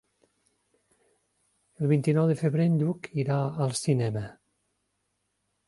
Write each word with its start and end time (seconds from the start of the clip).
El 1.81 1.91
vint-i-nou 1.91 2.31
de 2.33 2.37
febrer 2.41 2.67
en 2.71 2.79
Lluc 2.81 3.11
irà 3.27 3.39
al 3.67 3.77
cinema. 3.83 4.27